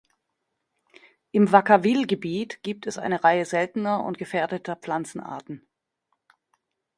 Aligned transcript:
Im 1.29 1.51
Vacaville-Gebiet 1.51 2.63
gibt 2.63 2.87
es 2.87 2.97
eine 2.97 3.23
Reihe 3.23 3.45
seltener 3.45 4.03
und 4.03 4.17
gefährdeter 4.17 4.75
Pflanzenarten. 4.75 5.67